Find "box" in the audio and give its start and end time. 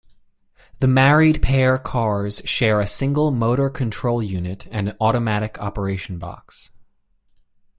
6.17-6.71